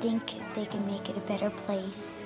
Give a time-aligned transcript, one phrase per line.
[0.00, 2.24] think they can make it a better place.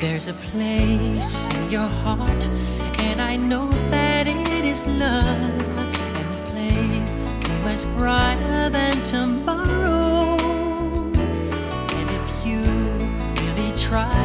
[0.00, 2.48] There's a place in your heart,
[3.00, 5.28] and I know that it is love.
[6.16, 10.38] And this place is much brighter than tomorrow.
[11.98, 12.62] And if you
[13.42, 14.24] really try,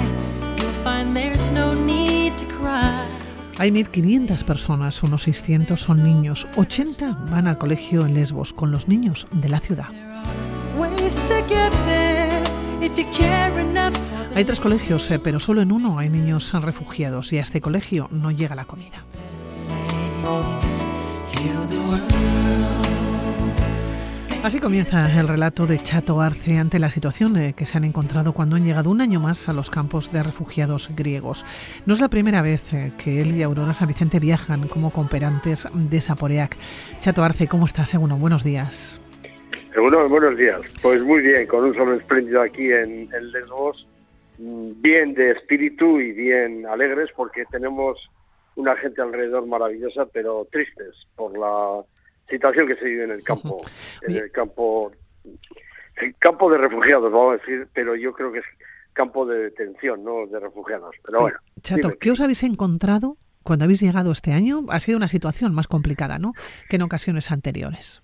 [0.58, 2.01] you'll find there's no need.
[3.58, 8.88] Hay 1.500 personas, unos 600 son niños, 80 van al colegio en Lesbos con los
[8.88, 9.86] niños de la ciudad.
[14.36, 18.08] Hay tres colegios, eh, pero solo en uno hay niños refugiados y a este colegio
[18.12, 19.04] no llega la comida.
[24.44, 28.34] Así comienza el relato de Chato Arce ante la situación eh, que se han encontrado
[28.34, 31.46] cuando han llegado un año más a los campos de refugiados griegos.
[31.86, 35.68] No es la primera vez eh, que él y Aurora San Vicente viajan como cooperantes
[35.76, 36.58] de Saporeac.
[37.00, 37.90] Chato Arce, ¿cómo estás?
[37.90, 39.00] Segundo, buenos días.
[39.78, 40.60] Bueno, buenos días.
[40.82, 43.88] Pues muy bien, con un sol espléndido aquí en, en Lesbos,
[44.40, 48.10] mm, bien de espíritu y bien alegres porque tenemos
[48.56, 51.84] una gente alrededor maravillosa, pero tristes por la
[52.32, 53.64] situación que se vive en el campo,
[54.02, 54.92] en el campo,
[55.98, 58.46] el campo de refugiados, vamos a decir, pero yo creo que es
[58.94, 60.96] campo de detención, no de refugiados.
[61.06, 61.98] Pero bueno, Chato, dime.
[62.00, 64.66] ¿qué os habéis encontrado cuando habéis llegado este año?
[64.70, 66.34] Ha sido una situación más complicada, ¿no?
[66.70, 68.02] Que en ocasiones anteriores.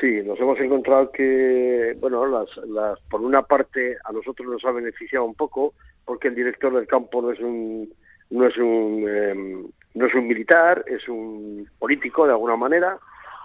[0.00, 4.72] Sí, nos hemos encontrado que, bueno, las, las, por una parte a nosotros nos ha
[4.72, 7.92] beneficiado un poco porque el director del campo no es un
[8.30, 12.98] no es un em, no es un militar, es un político de alguna manera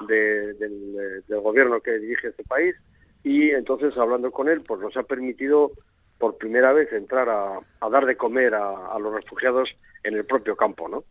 [0.07, 2.75] de- del, eh, del gobierno que dirige este país
[3.23, 5.71] y entonces hablando con él pues nos ha permitido
[6.17, 7.59] por primera vez entrar a,
[7.89, 9.69] dar de comer a, los refugiados
[10.03, 11.03] en el propio campo, ¿no?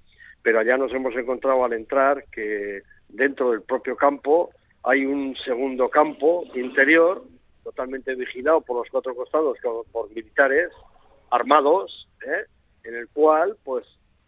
[0.42, 4.50] Pero allá nos hemos encontrado al entrar que dentro del propio campo
[4.82, 7.22] hay un segundo campo interior
[7.62, 9.58] totalmente vigilado por los cuatro costados
[9.92, 10.70] por militares
[11.30, 12.46] armados, ¿eh?
[12.84, 13.84] en el cual pues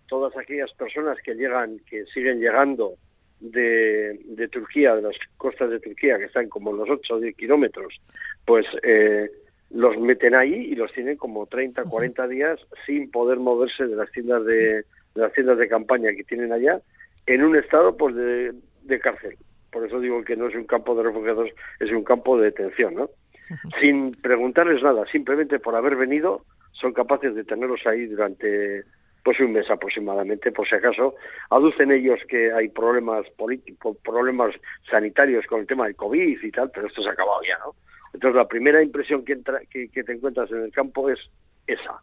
[0.09, 2.95] todas aquellas personas que llegan, que siguen llegando
[3.41, 7.37] de, de Turquía, de las costas de Turquía, que están como los 8 o 10
[7.37, 8.01] kilómetros,
[8.45, 9.31] pues eh,
[9.71, 14.11] los meten ahí y los tienen como 30, 40 días sin poder moverse de las
[14.11, 16.81] tiendas de, de las tiendas de campaña que tienen allá,
[17.27, 19.37] en un estado pues de, de cárcel.
[19.71, 22.95] Por eso digo que no es un campo de refugiados, es un campo de detención,
[22.95, 23.11] ¿no?
[23.81, 28.85] Sin preguntarles nada, simplemente por haber venido, son capaces de tenerlos ahí durante
[29.23, 31.15] pues un mes aproximadamente, por si acaso
[31.51, 34.55] aducen ellos que hay problemas políticos, problemas
[34.91, 37.75] sanitarios con el tema del COVID y tal, pero esto se ha acabado ya, ¿no?
[38.15, 41.19] Entonces la primera impresión que, entra, que, te encuentras en el campo es
[41.67, 42.01] esa,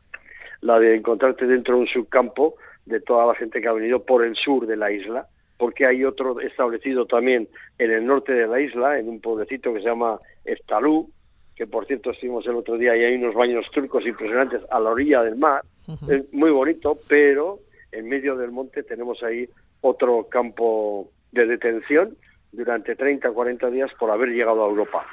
[0.61, 2.55] la de encontrarte dentro de un subcampo
[2.85, 5.27] de toda la gente que ha venido por el sur de la isla,
[5.57, 7.47] porque hay otro establecido también
[7.79, 11.09] en el norte de la isla, en un pueblecito que se llama Estalú,
[11.55, 14.91] que por cierto estuvimos el otro día y hay unos baños turcos impresionantes a la
[14.91, 15.63] orilla del mar,
[16.09, 17.59] es muy bonito, pero
[17.91, 19.47] en medio del monte tenemos ahí
[19.81, 22.17] otro campo de detención
[22.51, 25.05] durante 30 40 días por haber llegado a Europa.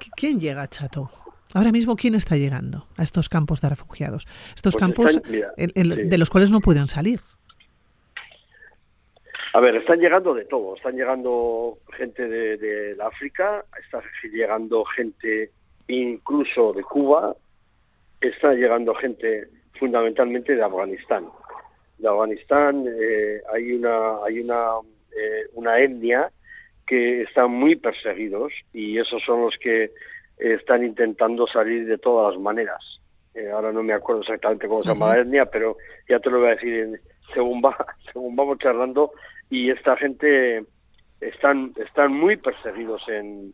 [0.00, 1.10] ¿Qui- ¿Quién llega, Chato?
[1.54, 4.26] Ahora mismo, ¿quién está llegando a estos campos de refugiados?
[4.54, 6.02] Estos Pues campos están- mira, el- el- sí.
[6.04, 7.20] de los cuales no pueden salir.
[9.54, 10.76] A ver, están llegando de todo.
[10.76, 15.50] Están llegando gente de, de África, está llegando gente
[15.88, 17.34] incluso de Cuba,
[18.20, 19.48] está llegando gente
[19.78, 21.26] fundamentalmente de Afganistán.
[21.98, 24.66] De Afganistán eh, hay una hay una
[25.16, 26.30] eh, una etnia
[26.86, 29.90] que están muy perseguidos y esos son los que
[30.38, 33.00] están intentando salir de todas las maneras.
[33.34, 35.76] Eh, ahora no me acuerdo exactamente cómo se llama la etnia, pero
[36.08, 37.00] ya te lo voy a decir en-
[37.34, 37.76] según va
[38.12, 39.12] según vamos charlando
[39.50, 40.64] y esta gente
[41.20, 43.52] están están muy perseguidos en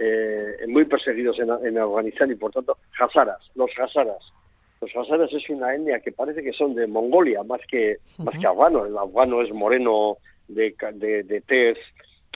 [0.00, 4.32] eh, muy perseguidos en, en Afganistán y por tanto hazaras los hazaras
[4.80, 8.46] los hazaras es una etnia que parece que son de Mongolia más que más que
[8.46, 8.86] afgano.
[8.86, 10.16] El afgano es moreno
[10.48, 11.78] de, de, de tez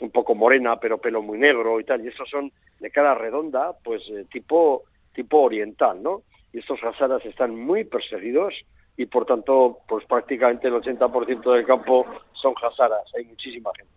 [0.02, 2.04] un poco morena pero pelo muy negro y tal.
[2.04, 4.82] Y estos son de cara redonda pues eh, tipo
[5.14, 6.22] tipo oriental no
[6.52, 8.54] y estos hazaras están muy perseguidos
[8.96, 13.92] y por tanto pues prácticamente el 80% del campo son hazaras hay muchísima gente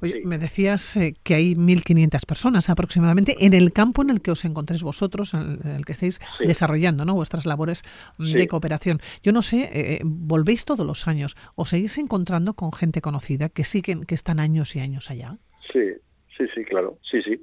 [0.00, 0.20] Oye, Sí.
[0.24, 4.44] me decías eh, que hay 1.500 personas aproximadamente en el campo en el que os
[4.44, 6.46] encontréis vosotros, en el, que estáis Sí.
[6.46, 7.14] desarrollando ¿no?
[7.14, 7.82] vuestras labores
[8.18, 9.00] mm, de cooperación.
[9.24, 13.64] Yo no sé, eh, volvéis todos los años, ¿os seguís encontrando con gente conocida que
[13.64, 15.38] siguen, que están años y años allá?
[15.72, 15.94] Sí,
[16.36, 17.42] sí, sí, claro, sí, sí.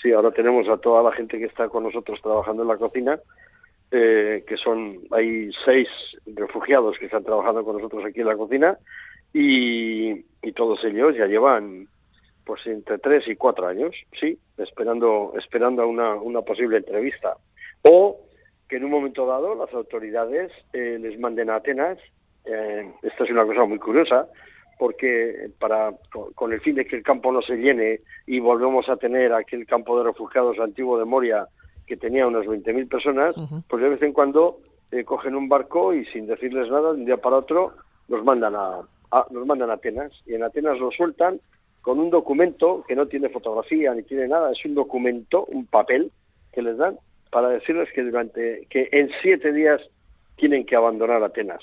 [0.00, 3.18] Sí, ahora tenemos a toda la gente que está con nosotros trabajando en la cocina,
[3.90, 5.88] eh, que son, hay seis
[6.26, 8.78] refugiados que están trabajando con nosotros aquí en la cocina
[9.32, 10.24] y,
[10.54, 11.86] todos ellos ya llevan
[12.44, 17.36] pues entre tres y cuatro años, sí, esperando, esperando a una, una posible entrevista.
[17.82, 18.26] O
[18.68, 21.98] que en un momento dado las autoridades eh, les manden a Atenas,
[22.46, 24.28] eh, esto es una cosa muy curiosa,
[24.78, 25.92] porque para
[26.34, 29.66] con, el fin de que el campo no se llene y volvemos a tener aquel
[29.66, 31.48] campo de refugiados antiguo de Moria
[31.86, 33.34] que tenía unas 20.000 personas,
[33.68, 34.58] pues de vez en cuando
[34.90, 37.74] eh, cogen un barco y sin decirles nada, de un día para otro,
[38.08, 38.82] los mandan a,
[39.30, 41.40] nos mandan a Atenas y en Atenas lo sueltan
[41.80, 46.10] con un documento que no tiene fotografía ni tiene nada, es un documento, un papel
[46.52, 46.98] que les dan
[47.30, 49.80] para decirles que durante que en siete días
[50.36, 51.62] tienen que abandonar Atenas.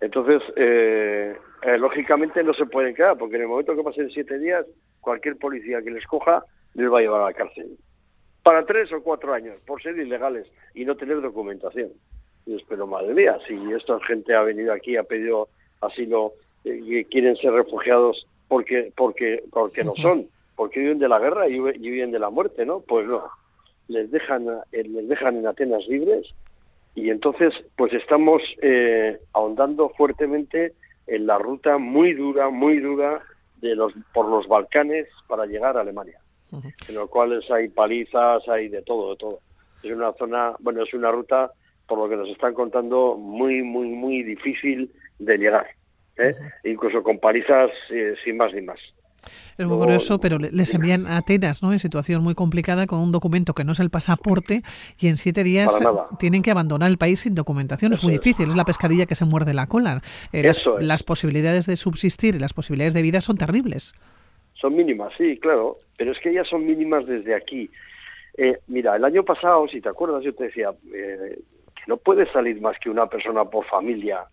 [0.00, 4.38] Entonces, eh, eh, lógicamente no se pueden quedar, porque en el momento que pasen siete
[4.38, 4.64] días,
[5.00, 6.44] cualquier policía que les coja
[6.74, 7.76] les va a llevar a la cárcel.
[8.42, 11.90] Para tres o cuatro años, por ser ilegales y no tener documentación.
[12.46, 15.48] Y espero, madre mía, si esta gente ha venido aquí, ha pedido
[15.80, 16.32] asilo
[16.64, 20.26] eh, y quieren ser refugiados porque porque porque no son,
[20.56, 22.80] porque viven de la guerra y, viven de la muerte, ¿no?
[22.80, 23.28] Pues no,
[23.88, 26.34] les dejan eh, les dejan en Atenas libres
[26.94, 30.72] y entonces pues estamos eh, ahondando fuertemente
[31.06, 33.22] en la ruta muy dura, muy dura
[33.60, 36.18] de los por los Balcanes para llegar a Alemania,
[36.52, 39.40] en los cuales hay palizas, hay de todo, de todo.
[39.82, 41.52] Es una zona, bueno, es una ruta
[41.86, 45.66] por lo que nos están contando muy, muy, muy difícil de llegar,
[46.16, 46.34] ¿eh?
[46.64, 48.78] incluso con palizas eh, sin más ni más.
[49.56, 51.72] Es muy curioso, pero les envían a Atenas, ¿no?
[51.72, 54.62] En situación muy complicada con un documento que no es el pasaporte
[54.98, 55.76] y en siete días
[56.18, 57.92] tienen que abandonar el país sin documentación.
[57.92, 58.54] es muy difícil, es.
[58.54, 60.00] la pescadilla que se muerde la cola.
[60.32, 63.94] Eh, las, las, posibilidades de subsistir y las posibilidades de vida son terribles.
[64.60, 67.70] Son mínimas, sí, claro, pero es que ya son mínimas desde aquí.
[68.66, 70.72] mira, el año pasado, si te acuerdas, yo te decía,
[71.86, 74.26] no puede salir más que una persona por familia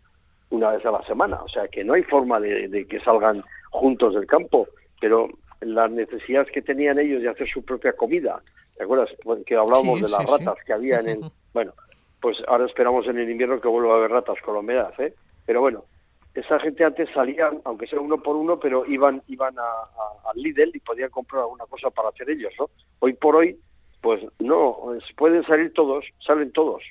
[0.49, 1.41] una vez a la semana.
[1.43, 4.67] O sea, que no hay forma de, que salgan juntos del campo,
[4.99, 5.29] pero
[5.61, 8.41] las necesidades que tenían ellos de hacer su propia comida,
[8.77, 9.09] ¿te acuerdas?
[9.23, 11.19] Pues, que hablábamos de las ratas que había en el...
[11.55, 11.71] Bueno,
[12.19, 15.13] pues ahora esperamos en el invierno que vuelva a haber ratas humedad, ¿eh?
[15.45, 15.85] Pero bueno,
[16.35, 20.75] esa gente antes salía, aunque sea uno por uno, pero iban iban a, al Lidl
[20.75, 22.69] y podían comprar alguna cosa para hacer ellos, ¿no?
[22.99, 23.57] Hoy por hoy,
[24.01, 24.77] pues no,
[25.17, 26.83] pueden salir todos, salen todos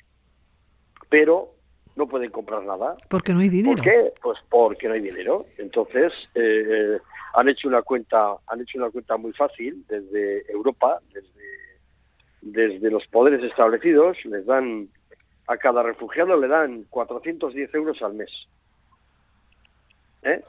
[1.09, 1.51] pero
[1.95, 2.97] no pueden comprar nada.
[3.09, 3.75] Porque no hay dinero.
[3.75, 4.13] ¿Por qué?
[4.21, 5.45] Pues porque no hay dinero.
[5.57, 6.97] Entonces eh,
[7.35, 11.45] han hecho una cuenta, han hecho una cuenta muy fácil desde Europa, desde
[12.41, 14.87] desde los poderes establecidos, les dan
[15.47, 18.29] a cada refugiado le dan 410 euros al mes.
[20.25, 20.41] ¿Eh?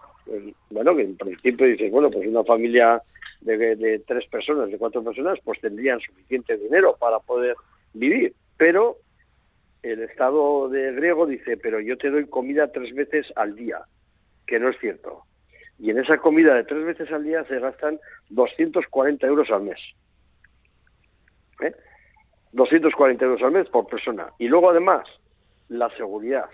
[0.70, 3.00] Bueno, que en principio dices, bueno, pues una familia
[3.40, 7.54] de, de tres personas, de cuatro personas, pues tendrían suficiente dinero para poder
[7.92, 8.34] vivir.
[8.56, 8.96] Pero
[9.82, 13.82] el Estado de griego dice, pero yo te doy comida tres veces al día,
[14.46, 15.22] que no es cierto.
[15.78, 18.00] Y en esa comida de tres veces al día se gastan
[18.30, 19.78] 240 euros al mes.
[21.60, 21.74] ¿Eh?
[22.52, 24.28] 240 euros al mes por persona.
[24.38, 25.06] Y luego además,
[25.68, 26.48] la seguridad,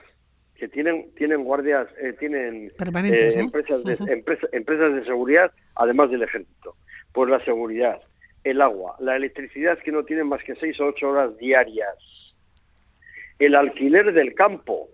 [0.63, 3.99] que tienen, tienen guardias, eh, tienen eh, empresas, de,
[4.53, 6.77] empresas de seguridad, además del ejército.
[7.13, 8.01] Pues la seguridad,
[8.45, 11.97] el agua, la electricidad que no tienen más que seis o ocho horas diarias
[13.41, 14.89] el alquiler del campo,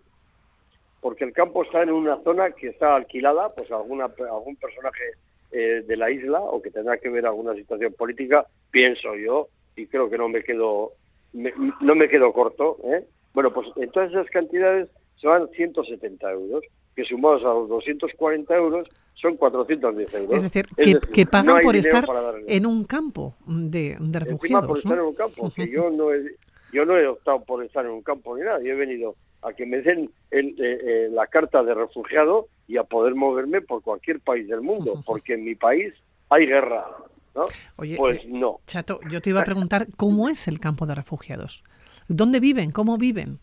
[1.03, 5.05] porque el campo está en una zona que está alquilada, pues alguna, algún personaje
[5.53, 9.87] eh, de la isla o que tendrá que ver alguna situación política, pienso yo, y
[9.87, 10.93] creo que no me quedo,
[11.35, 13.05] no me quedo corto, ¿eh?
[13.35, 14.89] Bueno, pues en todas esas cantidades
[15.21, 20.37] se van 170 euros, que sumados a los 240 euros son 410 euros.
[20.37, 20.67] Es decir,
[21.13, 22.05] que, pagan por estar
[22.47, 24.67] en un campo de, de refugiados.
[24.67, 26.37] por estar en un campo, que yo no he,
[26.73, 29.53] yo no he optado por estar en un campo ni nada, yo he venido a
[29.53, 34.21] que me den eh, eh, la carta de refugiado y a poder moverme por cualquier
[34.21, 35.95] país del mundo, porque en mi país
[36.29, 36.87] hay guerra.
[37.35, 37.47] ¿no?
[37.77, 38.61] Oye, pues eh, no.
[38.67, 41.65] Chato, yo te iba a preguntar cómo es el campo de refugiados.
[42.09, 42.71] ¿Dónde viven?
[42.71, 43.39] ¿Cómo viven?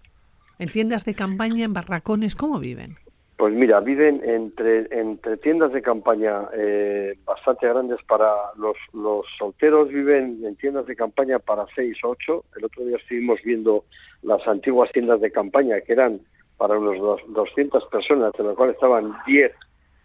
[0.60, 2.36] ¿En tiendas de campaña, en barracones?
[2.36, 2.98] ¿Cómo viven?
[3.38, 9.90] Pues mira, viven entre, entre tiendas de campaña eh, bastante grandes para los, los solteros,
[9.90, 12.46] viven en tiendas de campaña para seis o ocho.
[12.56, 13.84] El otro día estuvimos viendo
[14.22, 16.22] las antiguas tiendas de campaña que eran
[16.58, 19.52] para unos dos, 200 personas, de las cuales estaban 10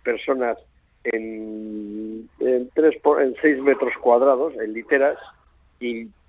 [0.02, 0.58] personas
[1.04, 5.18] en, en, tres en 6 metros cuadrados, en literas.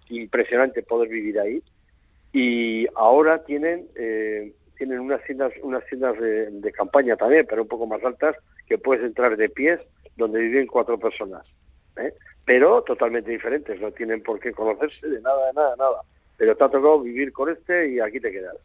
[0.09, 1.63] Impresionante poder vivir ahí.
[2.33, 3.87] Y ahora tienen...
[3.95, 8.35] Eh, tienen unas tiendas, unas tiendas de, campaña también, pero un poco más altas,
[8.65, 9.79] que puedes entrar de pies,
[10.17, 11.45] donde viven cuatro personas.
[11.97, 12.11] ¿eh?
[12.45, 16.01] Pero totalmente diferentes, no tienen por qué conocerse de nada, de nada, nada.
[16.35, 18.57] Pero te ha tocado vivir con este y aquí te quedas.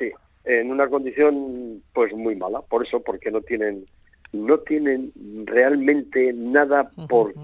[0.00, 0.10] Sí,
[0.42, 3.86] en una condición pues muy mala, por eso, porque no tienen
[4.32, 5.12] no tienen
[5.44, 7.34] realmente nada por,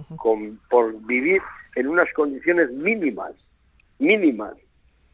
[0.68, 1.40] por vivir
[1.76, 3.32] en unas condiciones mínimas,
[4.00, 4.54] mínimas,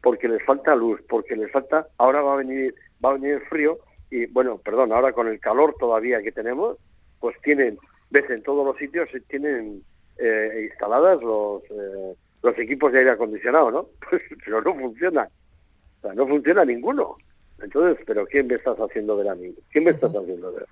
[0.03, 3.41] porque les falta luz, porque les falta, ahora va a venir, va a venir el
[3.43, 3.79] frío
[4.11, 6.77] y bueno, perdón, ahora con el calor todavía que tenemos,
[7.19, 7.79] pues tienen,
[8.11, 9.81] ves en todos los sitios tienen
[10.17, 13.87] eh, instaladas los eh, los equipos de aire acondicionado, ¿no?
[14.09, 17.15] Pues, pero no funciona, o sea, no funciona ninguno.
[17.61, 19.55] Entonces, ¿pero quién me estás haciendo ver a mí?
[19.71, 20.67] ¿Quién me estás haciendo ver?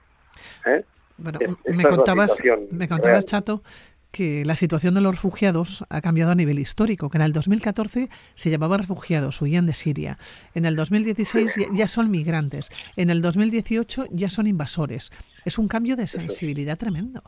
[0.65, 0.83] ¿Eh?
[1.17, 2.38] Bueno, me contabas,
[2.69, 3.63] me contabas, Chato,
[4.12, 8.10] que la situación de los refugiados ha cambiado a nivel histórico, que en el 2014
[8.34, 10.18] se llamaban refugiados, huían de Siria.
[10.53, 12.70] En el 2016 ya son migrantes.
[12.98, 15.12] En el 2018 ya son invasores.
[15.46, 17.24] Es un cambio de sensibilidad tremendo.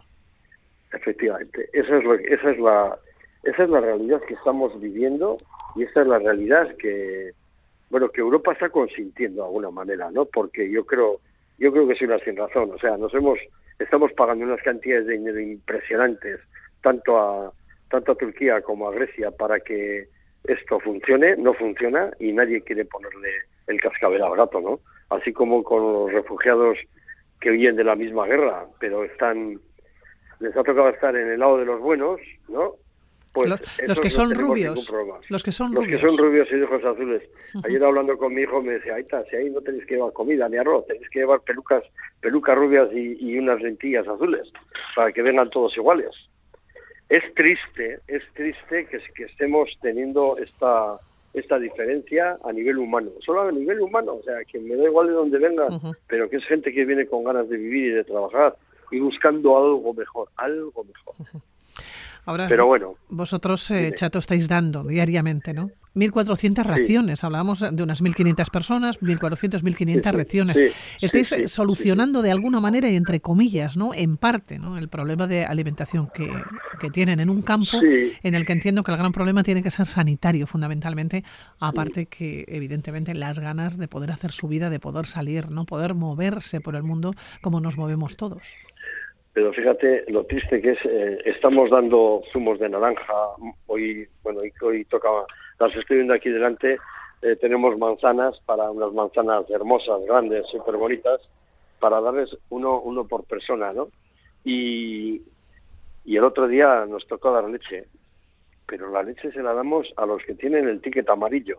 [0.92, 2.98] Efectivamente, esa es, lo, esa es la
[3.44, 5.38] esa es la realidad que estamos viviendo
[5.76, 7.32] y esa es la realidad que
[7.90, 10.26] bueno que Europa está consintiendo de alguna manera, ¿no?
[10.26, 11.20] Porque yo creo
[11.58, 13.40] yo creo que es una sin razón, o sea, nos hemos
[13.80, 16.40] estamos pagando unas cantidades de dinero impresionantes
[16.84, 17.52] tanto a
[17.90, 20.08] tanto a Turquía como a Grecia para que
[20.46, 23.30] esto funcione, no funciona y nadie quiere ponerle
[23.68, 24.80] el cascabel al gato, ¿no?
[25.10, 26.78] Así como con los refugiados
[27.40, 29.60] que huyen de la misma guerra, pero están
[30.40, 32.74] les ha tocado estar en el lado de los buenos, ¿no?
[33.32, 33.50] Pues
[33.88, 34.92] los, que son rubios,
[35.30, 35.92] los que son rubios.
[35.92, 37.24] Los que son rubios y ojos azules.
[37.64, 40.14] Ayer hablando con mi hijo me decía, ahí está, si ahí no tenéis que llevar
[40.14, 41.84] comida ni arroz, tenéis que llevar pelucas,
[42.22, 44.52] pelucas rubias y unas lentillas azules,
[44.96, 46.10] para que vengan todos iguales
[47.10, 51.00] es triste, es triste que, que estemos teniendo esta
[51.34, 55.08] esta diferencia a nivel humano, solo a nivel humano, o sea, que me da igual
[55.08, 55.68] de dónde venga,
[56.08, 58.56] pero que es gente que viene con ganas de vivir y de trabajar
[58.92, 61.16] y buscando algo mejor, algo mejor.
[62.26, 65.72] Ahora, Pero bueno, vosotros, eh, Chato, estáis dando diariamente, ¿no?
[65.96, 70.58] 1.400 raciones, hablábamos de unas 1.500 personas, 1.400, 1.500 raciones.
[71.02, 73.94] estáis solucionando de alguna manera y entre comillas, ¿no?
[73.94, 74.78] En parte, ¿no?
[74.78, 76.30] El problema de alimentación que,
[76.80, 79.72] que tienen en un campo en el que entiendo que el gran problema tiene que
[79.72, 81.24] ser sanitario, fundamentalmente,
[81.60, 85.66] aparte que, evidentemente, las ganas de poder hacer su vida, de poder salir, ¿no?
[85.66, 88.56] Poder moverse por el mundo como nos movemos todos.
[89.34, 93.14] Pero fíjate lo triste que es, eh, estamos dando zumos de naranja,
[93.66, 95.26] hoy, bueno, hoy, tocaba,
[95.60, 96.78] las estoy viendo aquí delante,
[97.24, 101.20] eh, tenemos manzanas para unas manzanas hermosas, grandes, súper bonitas,
[101.80, 103.88] para darles uno, uno por persona, ¿no?
[104.46, 105.24] Y,
[106.06, 107.86] y el otro día nos tocó dar leche,
[108.68, 111.58] pero la leche se la damos a los que tienen el ticket amarillo,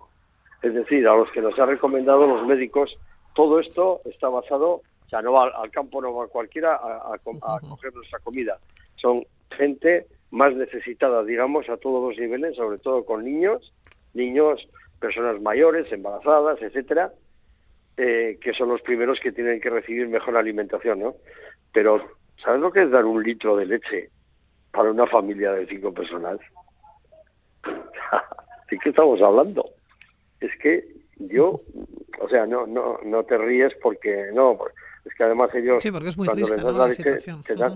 [0.62, 2.97] es decir, a los que nos han recomendado los médicos.
[3.35, 7.94] Todo esto está basado o sea, no va al campo, no va cualquiera a, coger
[7.94, 8.58] nuestra comida.
[8.96, 13.73] Son gente más necesitada, digamos, a todos los niveles, sobre todo con niños,
[14.14, 14.66] niños,
[14.99, 17.12] personas mayores, embarazadas, etcétera,
[17.96, 21.14] eh, que son los primeros que tienen que recibir mejor alimentación, ¿no?
[21.73, 22.02] Pero,
[22.42, 24.11] ¿sabes lo que es dar un litro de leche
[24.73, 26.38] para una familia de cinco personas?
[28.70, 29.70] ¿De qué estamos hablando?
[30.40, 30.84] Es que
[31.18, 31.61] yo,
[32.20, 34.58] o sea, no, no, no te ríes porque no,
[35.04, 35.82] es que además ellos
[36.16, 37.04] cuando les das la leche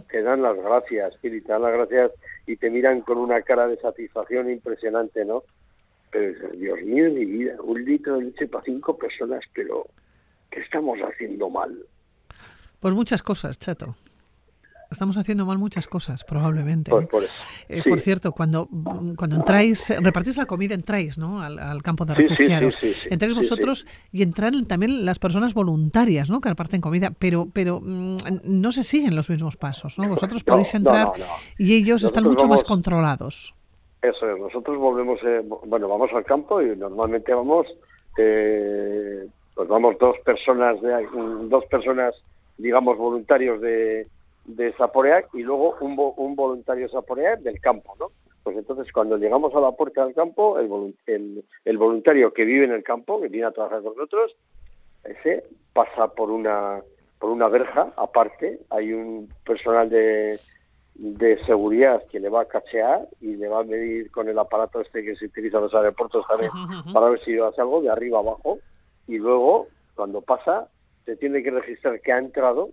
[0.08, 2.12] te, dan, las gracias y te dan las gracias
[2.46, 5.42] y te miran con una cara de satisfacción impresionante no
[6.10, 9.86] pero Dios mío mi vida un litro de leche para cinco personas pero
[10.50, 11.76] qué estamos haciendo mal
[12.80, 13.94] pues muchas cosas chato
[14.90, 16.90] Estamos haciendo mal muchas cosas, probablemente.
[16.90, 17.06] Por,
[17.68, 18.68] eh, por, cierto, cuando,
[19.16, 21.42] cuando entráis, repartís la comida, entráis ¿no?
[21.42, 22.78] al, campo de refugiados.
[23.10, 26.40] entráis vosotros y entran también las personas voluntarias ¿no?
[26.40, 29.98] que reparten comida, pero, pero mm, no se siguen los mismos pasos.
[29.98, 30.08] ¿no?
[30.08, 31.12] Vosotros podéis entrar
[31.58, 33.54] y ellos están mucho más controlados.
[34.00, 37.66] Eso es, nosotros volvemos, eh, bueno, vamos al campo y normalmente vamos,
[38.16, 41.06] eh, pues vamos dos personas, de,
[41.48, 42.14] dos personas,
[42.56, 44.06] digamos, voluntarios de
[44.48, 48.10] de Zaporeac y luego un, un voluntario Zaporeac del campo, ¿no?
[48.42, 52.72] Pues entonces cuando llegamos a la puerta del campo, el, el, voluntario que vive en
[52.72, 54.34] el campo, que viene a trabajar con nosotros,
[55.04, 56.80] ese pasa por una
[57.18, 60.40] por una verja aparte, hay un personal de,
[60.94, 64.80] de seguridad que le va a cachear y le va a medir con el aparato
[64.80, 66.52] este que se utiliza en los aeropuertos también
[66.94, 68.60] para ver si hace algo de arriba abajo.
[69.08, 70.68] Y luego cuando pasa
[71.04, 72.70] se tiene que registrar que ha entrado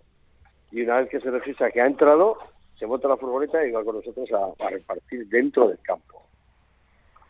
[0.76, 2.36] y una vez que se registra que ha entrado,
[2.78, 6.22] se monta la furgoneta y va con nosotros a, repartir dentro del campo.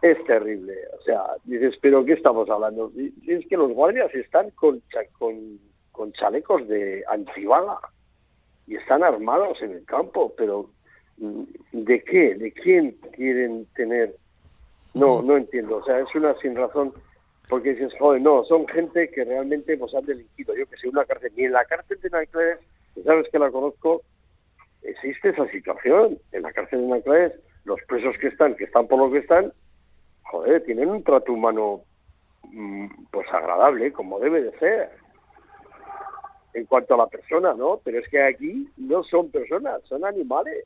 [0.02, 2.90] Es terrible, o sea, dices, pero ¿qué estamos hablando?
[2.96, 4.82] Y es que los guardias están con,
[5.16, 5.60] con,
[5.92, 7.78] con chalecos de antibala
[8.66, 10.68] y están armados en el campo, pero
[11.18, 12.34] mm, ¿de qué?
[12.34, 14.16] ¿De quién quieren tener?
[14.92, 16.92] No, no entiendo, o sea, es una sin razón,
[17.48, 21.04] porque dices, joder, no, son gente que realmente pues han delinquido, yo que sé, una
[21.04, 22.58] cárcel, ni en la cárcel de Nanclares
[23.04, 24.02] sabes que la conozco,
[24.82, 26.18] existe esa situación.
[26.32, 27.32] En la cárcel de Nanclares,
[27.64, 29.52] los presos que están, que están por lo que están,
[30.22, 31.82] joder, tienen un trato humano
[32.44, 34.90] mm, pues agradable, como debe de ser.
[36.54, 37.80] En cuanto a la persona, ¿no?
[37.84, 40.64] Pero es que aquí no son personas, son animales.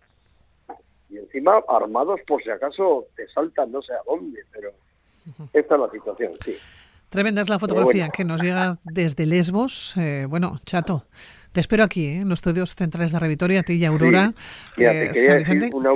[1.08, 4.70] Y encima armados por si acaso te saltan no sé a dónde, pero
[5.52, 6.56] esta es la situación, sí.
[7.08, 9.96] Tremenda es la fotografía que nos llega desde Lesbos.
[9.96, 11.06] Eh, bueno, Chato,
[11.52, 12.20] te espero aquí, ¿eh?
[12.20, 14.28] en los estudios centrales de Revitoria, a ti y Aurora.
[14.28, 14.34] Sí.
[14.78, 15.90] Mira, te una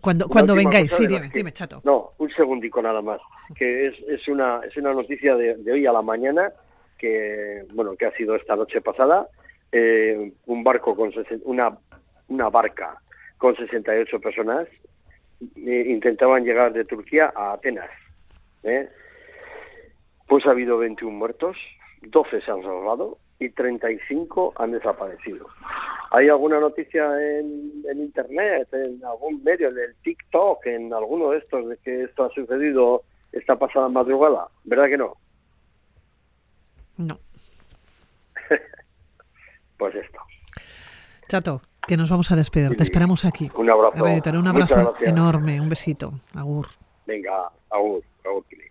[0.00, 1.82] cuando, cuando vengáis, sí, dime, dime, Chato.
[1.84, 3.20] No, un segundico nada más,
[3.54, 6.52] que es, es, una, es una noticia de, hoy a la mañana,
[6.98, 9.28] que, bueno, que ha sido esta noche pasada,
[9.72, 11.12] eh, un barco con
[11.44, 11.76] una,
[12.28, 12.98] una barca
[13.36, 14.68] con 68 personas
[15.56, 17.90] intentaban llegar de Turquía a Atenas.
[18.62, 18.88] ¿eh?
[20.26, 21.56] Pues ha habido 21 muertos,
[22.02, 25.48] 12 se han salvado y 35 han desaparecido.
[26.10, 27.06] ¿Hay alguna noticia
[27.38, 32.24] en, Internet, en algún medio, en el TikTok, en alguno de estos, de que esto
[32.24, 34.48] ha sucedido esta pasada madrugada?
[34.64, 35.16] ¿Verdad que no?
[36.98, 37.18] No.
[39.78, 40.18] pues esto.
[41.26, 42.76] Chato, que nos vamos a despedir.
[42.76, 43.50] Te esperamos aquí.
[43.54, 44.04] Un abrazo.
[44.38, 46.12] Un abrazo enorme, un besito.
[46.34, 46.66] Agur.
[47.06, 48.44] Venga, agur, agur.